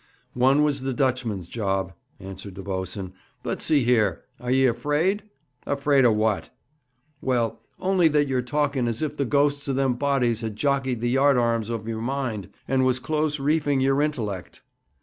'One 0.33 0.63
was 0.63 0.81
the 0.81 0.95
Dutchman's 0.95 1.47
job,' 1.47 1.93
answered 2.19 2.55
the 2.55 2.63
boatswain. 2.63 3.13
'But 3.43 3.61
see 3.61 3.83
here! 3.83 4.23
Are 4.39 4.49
ye 4.49 4.65
afraid?' 4.65 5.21
'Afraid 5.67 6.05
o' 6.05 6.11
what?' 6.11 6.49
'Well, 7.21 7.61
only 7.79 8.07
that 8.07 8.27
you're 8.27 8.41
talking 8.41 8.87
as 8.87 9.03
if 9.03 9.15
the 9.15 9.25
ghosts 9.25 9.67
of 9.67 9.75
them 9.75 9.93
bodies 9.97 10.41
had 10.41 10.55
jockeyed 10.55 11.01
the 11.01 11.09
yard 11.11 11.37
arms 11.37 11.69
of 11.69 11.87
your 11.87 12.01
mind, 12.01 12.49
and 12.67 12.83
was 12.83 12.99
close 12.99 13.39
reefing 13.39 13.79
your 13.79 14.01
intellect.' 14.01 14.63